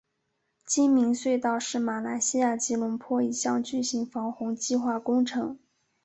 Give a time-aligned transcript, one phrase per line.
[0.65, 5.59] 精明隧道是马来西亚吉隆坡一项巨型防洪计划工程。